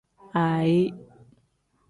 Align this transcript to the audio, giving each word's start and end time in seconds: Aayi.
Aayi. 0.41 0.79